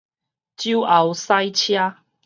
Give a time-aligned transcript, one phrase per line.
[0.57, 2.01] 酒後駛車